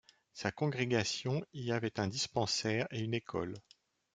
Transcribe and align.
Sa 0.33 0.51
congrégation 0.51 1.45
y 1.53 1.71
avait 1.71 1.99
un 1.99 2.07
dispensaire 2.07 2.87
et 2.89 3.01
une 3.01 3.13
école. 3.13 3.53